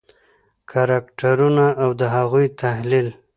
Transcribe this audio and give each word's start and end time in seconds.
کرکټرونه 0.69 1.65
او 1.83 1.89
د 1.99 2.01
هغوی 2.15 2.45
تحلیل: 2.61 3.07